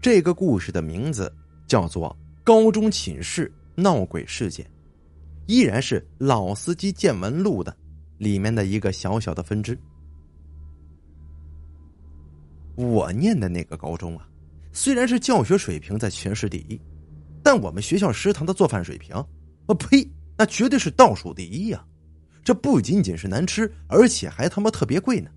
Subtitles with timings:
[0.00, 1.32] 这个故事的名字
[1.66, 4.64] 叫做《高中寝室闹鬼事件》，
[5.46, 7.76] 依然是《老司机见闻录》的
[8.16, 9.76] 里面的一个小小的分支。
[12.76, 14.28] 我念的那个高中啊，
[14.72, 16.80] 虽然是教学水平在全市第一，
[17.42, 19.16] 但我们学校食堂的做饭水平，
[19.66, 21.84] 我呸，那绝对是倒数第一呀！
[22.44, 25.28] 这不仅仅是难吃，而且还他妈特别贵呢。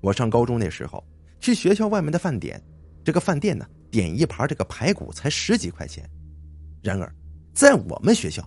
[0.00, 1.02] 我上高中那时候，
[1.38, 2.60] 去学校外面的饭点。
[3.06, 6.04] 这个饭店呢，点一盘这个排骨才十几块钱，
[6.82, 7.14] 然而，
[7.54, 8.42] 在我们学校，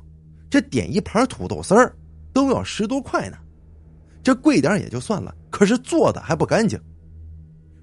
[0.49, 1.95] 这点一盘土豆丝儿
[2.33, 3.37] 都要十多块呢。
[4.21, 6.77] 这贵点也就算了，可是做的还不干净。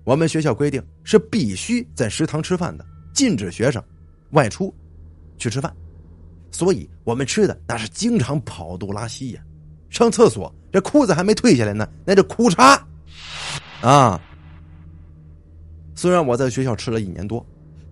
[0.04, 2.84] 我们学校规定是必须在食堂吃饭的，
[3.14, 3.82] 禁止学生
[4.32, 4.70] 外出
[5.38, 5.74] 去吃饭，
[6.50, 9.40] 所以我们吃的那是经常跑肚拉稀呀。
[9.88, 12.78] 上厕所这裤子还没退下来呢，那这裤衩
[13.80, 14.20] 啊。
[15.96, 17.44] 虽然我在学校吃了一年多，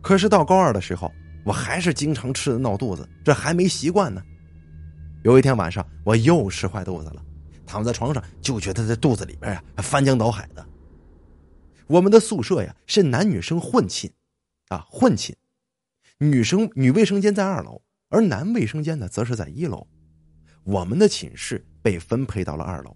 [0.02, 1.10] 可是到高二的时候，
[1.42, 4.22] 我还是经常吃的闹肚子，这还没习惯呢。
[5.22, 7.24] 有一天晚上，我又吃坏肚子了，
[7.66, 10.64] 躺在床上就觉得在肚子里边呀翻江倒海的。
[11.86, 14.10] 我们的宿舍呀是男女生混寝，
[14.68, 15.34] 啊混寝，
[16.18, 17.80] 女生女卫生间在二楼，
[18.10, 19.86] 而男卫生间呢则是在一楼。
[20.62, 22.94] 我们的寝室被分配到了二楼，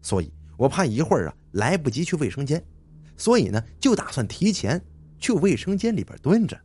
[0.00, 2.62] 所以我怕一会儿啊来不及去卫生间。
[3.20, 4.82] 所以呢，就打算提前
[5.18, 6.58] 去卫生间里边蹲着。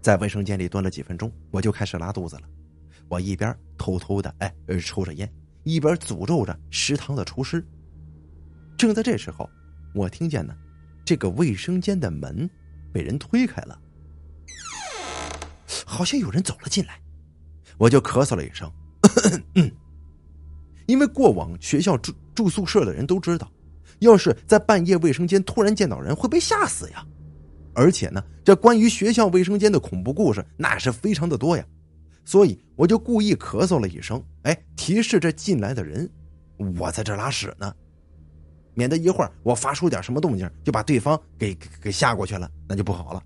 [0.00, 2.42] 在卫生间里蹲了几分钟，我就开始拉肚子了。
[3.08, 5.28] 我一边偷偷的哎抽着烟，
[5.64, 7.66] 一边诅咒着食堂的厨师。
[8.78, 9.50] 正在这时候，
[9.96, 10.54] 我听见呢，
[11.04, 12.48] 这个卫生间的门
[12.92, 13.76] 被人推开了，
[15.84, 17.00] 好像有人走了进来。
[17.78, 18.70] 我就咳嗽了一声，
[20.86, 23.50] 因为过往学校住住宿舍的人都知道。
[24.02, 27.06] 要是在半夜卫生间突然见到人，会被吓死呀！
[27.74, 31.64] 而且呢，这关于学校卫生间的恐怖故事那是非常的多呀。
[32.24, 36.08] 所以我就故意咳嗽了一声，哎，提示这进来的人，
[36.78, 37.74] 我在这拉屎呢，
[38.74, 43.22] 免得一会儿我发出点什么动静，就把对方给给吓过去了，那就不好了。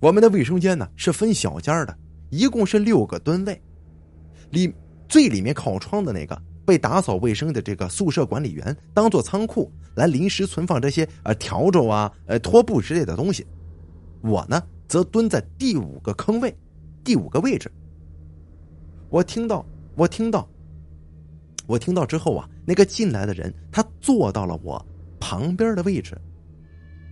[0.00, 1.98] 我们的卫生间呢是分小间的，
[2.30, 3.62] 一共是六个蹲位，
[4.50, 4.72] 里
[5.08, 6.40] 最里面靠窗的那个。
[6.64, 13.46] 被打扫卫生的这个宿舍管理员当做仓库来临时存放这些呃笤帚啊、呃拖布之类的东西，
[14.22, 16.56] 我呢则蹲在第五个坑位，
[17.04, 17.70] 第五个位置。
[19.10, 19.64] 我听到，
[19.94, 20.48] 我听到，
[21.66, 24.84] 我听到之后啊，那个进来的人他坐到了我
[25.20, 26.20] 旁边的位置，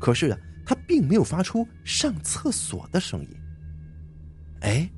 [0.01, 3.29] 可是啊，他并没有发出上厕所的声音。
[4.61, 4.91] 哎，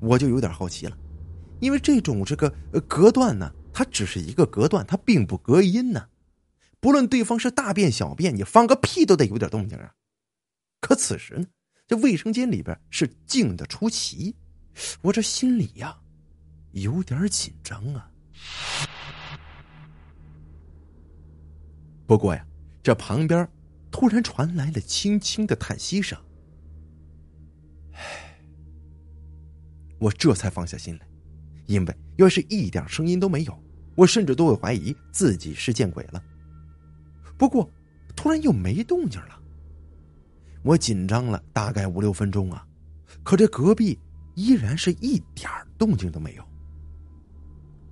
[0.00, 0.96] 我就有点好奇了，
[1.60, 2.52] 因为这种这个
[2.86, 3.50] 隔断呢。
[3.72, 6.08] 它只是一个隔断，它并不隔音呢。
[6.78, 9.94] 不论对方是大便小便，你放个屁都得有点动静啊。
[10.80, 11.46] 可此时呢，
[11.86, 14.34] 这卫生间里边是静的出奇，
[15.02, 15.96] 我这心里呀
[16.72, 18.10] 有点紧张啊。
[22.04, 22.44] 不过呀，
[22.82, 23.48] 这旁边
[23.90, 26.18] 突然传来了轻轻的叹息声，
[27.92, 28.40] 唉，
[29.98, 31.11] 我这才放下心来。
[31.72, 33.58] 因为要是一点声音都没有，
[33.94, 36.22] 我甚至都会怀疑自己是见鬼了。
[37.38, 37.68] 不过，
[38.14, 39.40] 突然又没动静了，
[40.62, 42.66] 我紧张了大概五六分钟啊，
[43.22, 43.98] 可这隔壁
[44.34, 46.44] 依然是一点动静都没有。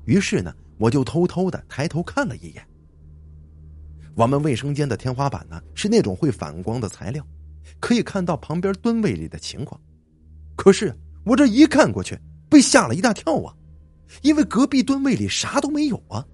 [0.04, 2.62] 于是呢，我就偷偷的抬头看了一眼。
[4.14, 7.26] 我们卫生间的天花板呢是那种会反光的材料，
[7.80, 9.80] 可以看到旁边蹲位里的情况。
[10.54, 12.18] 可是我这一看过去，
[12.50, 13.56] 被吓了一大跳啊！
[14.22, 16.24] 因为隔壁蹲位里啥都没有啊！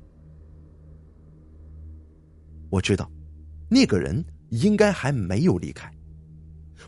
[2.71, 3.11] 我知道，
[3.69, 5.91] 那个人应该还没有离开。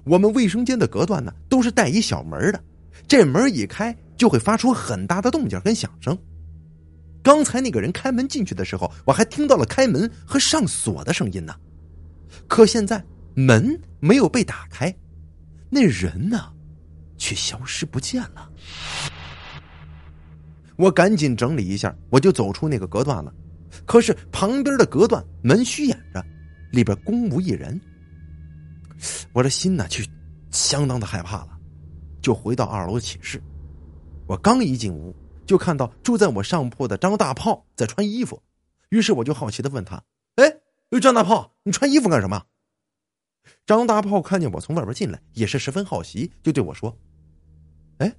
[0.04, 2.64] 我们卫生间的隔断呢，都是带一小门的，
[3.06, 6.16] 这门一开就会发出很大的动静跟响声。
[7.22, 11.54] 刚才那个人开门进去的时候，我还听到了开门和上锁的声音呢。
[12.46, 13.04] 可现在
[13.34, 14.94] 门没有被打开，
[15.68, 16.52] 那人呢，
[17.16, 18.50] 却消失不见了。
[20.78, 23.34] 我赶紧整理一下，我就走出那个隔断了。
[23.84, 26.24] 可是旁边的隔断门虚掩着，
[26.70, 27.78] 里边空无一人。
[29.32, 30.02] 我这心呢，就
[30.50, 31.58] 相当的害怕了，
[32.22, 33.42] 就回到二楼寝室。
[34.26, 35.14] 我刚一进屋，
[35.44, 38.40] 就看到住在我上铺的张大炮在穿衣服。
[38.90, 40.02] 于是我就好奇的问他
[40.36, 40.50] ：“哎，
[41.00, 42.42] 张大炮，你穿衣服干什么？”
[43.66, 46.96] 张大炮看见我从外边进来，也是十分好奇，就对我说
[47.98, 48.14] ：“哎，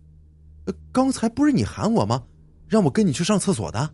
[0.92, 2.24] 刚才不是你喊我吗？”
[2.70, 3.90] 让我跟你去上厕所的。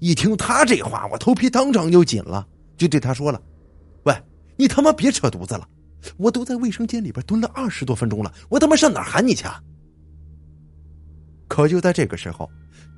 [0.00, 2.46] 一听他这话，我头皮当场就紧了，
[2.76, 3.42] 就对他说了
[4.04, 4.22] ：“喂，
[4.56, 5.68] 你他妈别扯犊子了！
[6.16, 9.44] 我都在卫生间里边蹲了二十多分钟了，我他妈上哪喊你去？
[9.44, 9.62] 啊？
[11.48, 12.48] 可就在这个时候，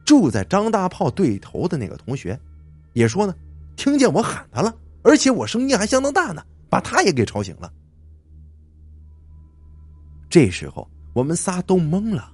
[0.05, 2.38] 住在张大炮对头的那个同学，
[2.93, 3.35] 也说呢，
[3.77, 7.73] 听见我喊他了，而且我声音还相当大呢，把他也给吵醒了。
[10.29, 12.31] 这时候我们仨都懵了，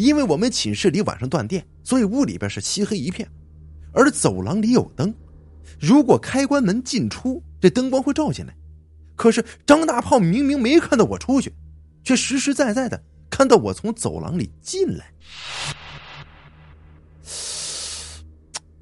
[0.00, 3.30] 因为我们寝室里晚上断电，所以屋里边是漆黑一片，
[3.92, 5.14] 而走廊里有灯，
[5.78, 8.56] 如果开关门进出，这灯光会照进来。
[9.14, 11.52] 可是张大炮明明没看到我出去，
[12.02, 13.02] 却实实在在的。
[13.28, 15.12] 看到我从走廊里进来，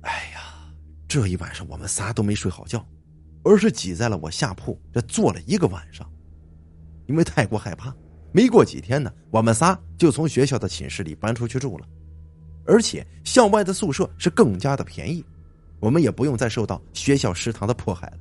[0.02, 0.72] 哎呀，
[1.08, 2.86] 这一晚上我们仨都没睡好觉，
[3.42, 6.08] 而是挤在了我下铺，这坐了一个晚上。
[7.06, 7.92] 因为太过害怕，
[8.32, 11.86] 没过几天呢，我们仨就从学校的寝室里搬出去住了，
[12.64, 15.24] 而且校外的宿舍是更加的便宜，
[15.80, 18.18] 我们也不用再受到学校食堂的迫害了。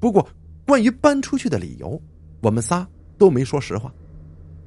[0.00, 0.28] 不过，
[0.66, 2.00] 关于搬出去的理由，
[2.40, 2.86] 我们仨
[3.16, 3.92] 都没说实话。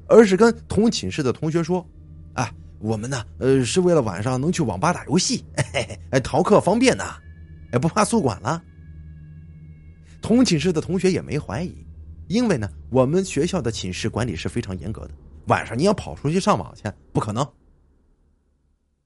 [0.08, 1.84] 而是跟同寝室的同学说
[2.32, 2.48] ：“啊，
[2.78, 5.44] 我们呢，呃，是为了晚上能去网吧打游戏，
[6.10, 7.04] 哎，逃课方便呢，
[7.72, 8.62] 哎，不怕宿管了。”
[10.22, 11.74] 同寝室的同学也没怀疑，
[12.28, 15.14] 因为呢，我们学校的寝室管理是非常严格的，
[15.46, 16.82] 晚上你要跑出去上网去，
[17.12, 17.46] 不可能。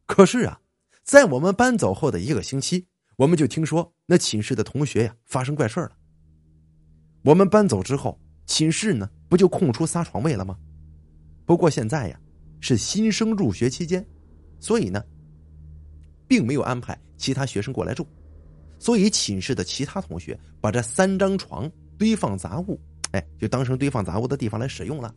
[0.07, 0.61] 可是啊，
[1.03, 2.87] 在我们搬走后的一个星期，
[3.17, 5.93] 我们就听说那寝室的同学呀发生怪事了。
[7.23, 10.57] 我们搬走之后，寝室呢不就空出仨床位了吗？
[11.45, 12.19] 不过现在呀，
[12.61, 14.05] 是新生入学期间，
[14.59, 15.05] 所以呢，
[16.27, 18.07] 并没有安排其他学生过来住，
[18.79, 22.81] 所以寝室的其他同学把这三张床堆放杂物，
[23.12, 25.15] 哎，就当成堆放杂物的地方来使用了。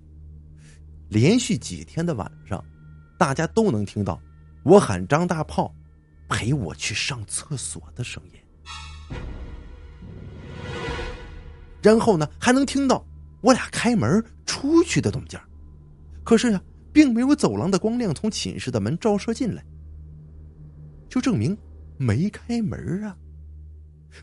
[1.10, 2.64] 连续几天的晚上，
[3.20, 4.20] 大家都能听到
[4.64, 5.74] 我喊张大炮
[6.28, 9.18] 陪我去上厕所的声音，
[11.82, 13.06] 然后呢，还能听到
[13.42, 15.40] 我俩开门出去的动静。
[16.24, 16.62] 可是呀，
[16.92, 19.64] 并没有走廊的光亮从寝室的门照射进来，
[21.10, 21.56] 就证明
[21.98, 23.16] 没开门啊。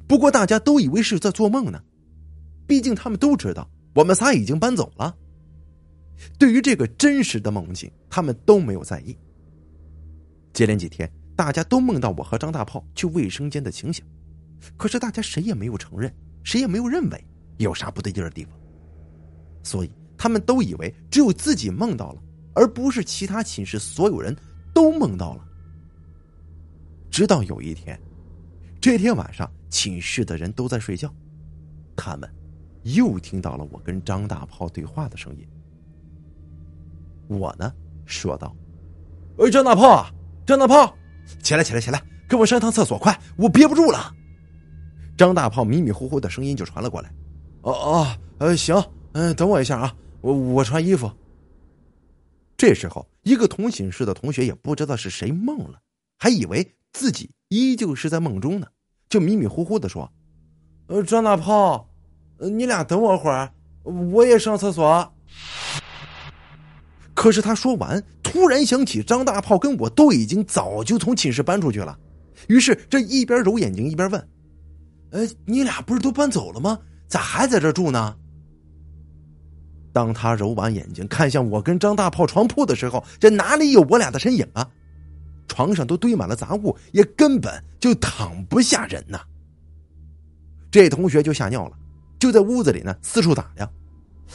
[0.08, 1.80] 不过大家都以为是在做梦呢，
[2.70, 5.12] 毕竟他们都知道我们仨已经搬走了。
[6.38, 9.18] 对于这个真实的梦境，他们都没有在意。
[10.52, 14.04] 接连几天，大家都梦到我和张大炮去卫生间的情形，
[14.76, 16.14] 可是大家谁也没有承认，
[16.44, 17.24] 谁也没有认为
[17.58, 18.52] 有啥不对劲的地方，
[19.64, 19.90] 所以。
[20.22, 22.22] 他们都以为只有自己梦到了，
[22.54, 24.36] 而不是其他寝室所有人
[24.74, 25.48] 都梦到了。
[27.10, 27.98] 直到有一天，
[28.82, 31.10] 这天晚上寝室的人都在睡觉，
[31.96, 32.30] 他们
[32.82, 35.46] 又听到了我跟张大炮对话的声音。
[37.28, 37.72] 我呢
[38.06, 38.54] 说道
[39.38, 40.06] ：“哎，张大炮，
[40.46, 40.96] 张大炮，
[41.42, 44.14] 起来，起来，起来，跟我上趟厕所，快，我憋不住了。”
[45.16, 47.12] 张大炮迷迷糊糊的声音就传了过来
[47.62, 48.06] ：“哦哦，
[48.38, 48.74] 呃，行，
[49.12, 51.10] 嗯，等我一下啊。”我我穿衣服。
[52.56, 55.80] 这时候，一个同寝室的同学也不知道是谁梦了，
[56.18, 58.66] 还以为自己依旧是在梦中呢，
[59.08, 60.12] 就迷迷糊糊的说
[60.88, 61.88] ：“呃，张大炮，
[62.48, 63.52] 你俩等我会儿，
[63.82, 65.12] 我也上厕所。”
[67.14, 71.98] 可是他说完，突然想起张大炮跟我都已经早就从寝室搬出去了，
[72.48, 74.28] 于是这一边揉眼睛一边问
[75.12, 76.78] ：“呃，你俩不是都搬走了吗？
[77.08, 78.16] 咋还在这住呢？”
[79.92, 84.66] 当他揉完眼睛看向我跟张大炮床铺的时候，这哪里有我俩的身影啊？
[85.48, 89.20] 床上都堆满了杂物，也根本就躺不下人呐。
[90.70, 91.76] 这同学就吓尿了，
[92.20, 93.68] 就在屋子里呢四处打量。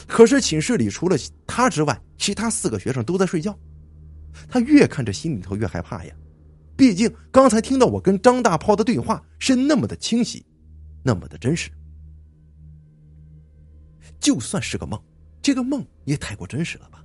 [0.06, 1.16] 可是寝室里除了
[1.46, 3.58] 他之外，其他四个学生都在睡觉。
[4.46, 6.14] 他越看着心里头越害怕呀，
[6.76, 10.44] 毕竟刚才听到我跟张大炮的对话是那么的清晰，
[11.02, 11.70] 那么的真实。
[14.20, 15.00] 就算是个梦。
[15.40, 17.04] 这个梦也太过真实了吧！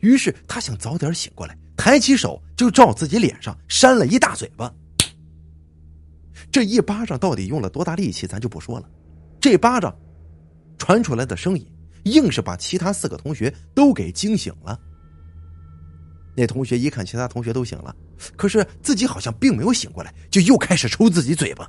[0.00, 4.74] 于是他想早点醒过来，抬起手就照自己脸上扇了一大嘴巴。
[6.50, 8.90] 这一巴掌到底用了多大力气，咱就不说了。
[9.42, 9.92] 这巴掌
[10.78, 11.66] 传出来的声音，
[12.04, 14.78] 硬是把其他四个同学都给惊醒了。
[16.36, 17.94] 那同学一看其他同学都醒了，
[18.36, 21.68] 可是自己好像并没有醒过来，就又开始抽自己嘴巴。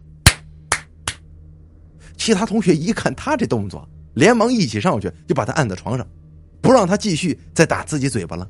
[2.16, 3.90] 其他同学一看他这动作。
[4.14, 6.08] 连忙一起上去，就把他按在床上，
[6.62, 8.48] 不让他继续再打自己嘴巴了。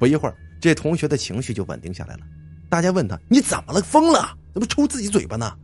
[0.00, 2.26] 不一会儿，这同学的情绪就稳定下来了。
[2.68, 3.80] 大家问他：“你怎么了？
[3.80, 4.36] 疯了？
[4.52, 5.56] 怎么抽自己嘴巴呢？”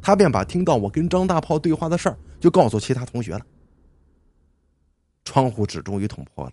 [0.00, 3.44] 他便把听到我跟张大炮对话的事儿，就告诉其他同学了。
[5.24, 6.52] 窗户纸终于捅破了，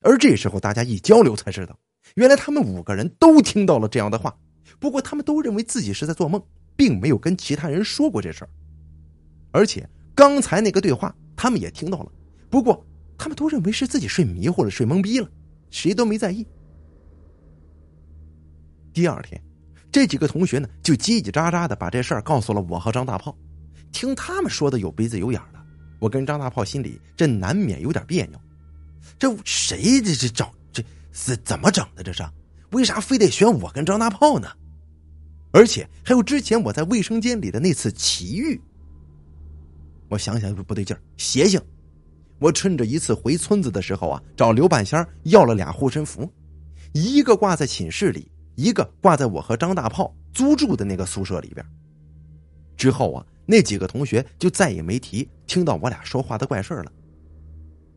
[0.00, 1.78] 而这时候大家一交流才知道，
[2.14, 4.34] 原来他们五个人都听到了这样的话。
[4.78, 6.42] 不过他们都认为自己是在做梦，
[6.74, 8.50] 并没有跟其他人说过这事儿。
[9.52, 12.10] 而且刚才那个对话他们也听到了，
[12.50, 12.84] 不过
[13.16, 15.28] 他们都认为是自己睡迷糊了、睡懵逼了，
[15.70, 16.46] 谁都没在意。
[18.92, 19.40] 第二天，
[19.96, 23.34] 这几个同学呢就叽叽喳喳的把这事儿告诉了我和张大炮。
[23.92, 25.58] 听他们说的有鼻子有眼的，
[26.00, 28.38] 我跟张大炮心里这难免有点别扭。
[29.18, 32.02] 这谁这这找这是怎么整的？
[32.02, 32.22] 这是
[32.72, 34.50] 为啥非得选我跟张大炮呢？
[35.50, 38.60] 而且还有之前我在卫生间里的那次奇遇。
[40.10, 41.58] 我想想不对劲儿，邪性。
[42.38, 46.30] 我趁着一次回村子的时候啊，找刘半仙要了俩护身符，
[46.92, 51.64] 一个挂在寝室里，一个挂在我和张大炮租住的那个宿舍里边。
[52.76, 56.92] 之后啊，那几个同学就再也没提听到我俩说话的怪事了。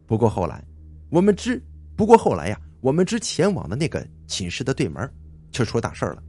[0.06, 0.64] 不过后来，
[1.10, 1.62] 我们之
[1.96, 5.12] 不过后来呀，我们之前往的那个寝室的对门，
[5.52, 6.24] 却出大事了。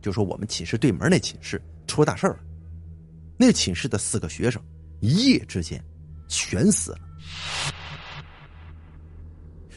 [0.00, 2.38] 就说我们寝室对门那寝室出大事了，
[3.36, 4.62] 那寝室的四个学生
[5.00, 5.82] 一夜之间。
[6.30, 6.98] 全死了。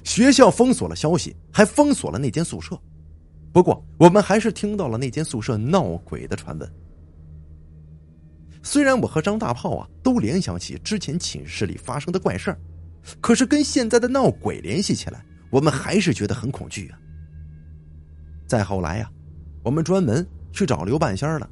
[0.03, 2.77] 学校封锁了消息，还封锁了那间宿舍。
[3.53, 6.73] 不过，我们还是听到了那间宿舍闹鬼的传闻。
[8.63, 12.59] 虽然我和张大炮啊都联想起之前寝室里发生的怪事儿，
[13.19, 16.99] 可是跟现在的闹鬼联系起来，我们还是觉得很恐惧啊。
[18.47, 19.11] 再后来呀，
[19.63, 21.49] 我们专门去找刘半仙了，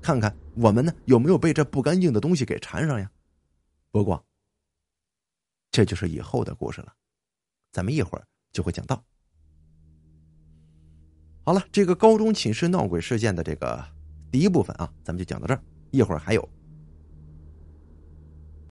[0.00, 3.10] 看看我们呢有没有被这不干净的东西给缠上呀。
[3.90, 4.22] 不过，
[5.70, 6.92] 这就是以后的故事了，
[7.72, 9.02] 咱们一会儿就会讲到。
[11.48, 13.82] 好了，这个高中寝室闹鬼事件的这个
[14.30, 16.46] 第一部分啊，咱们就讲到这儿，一会儿还有。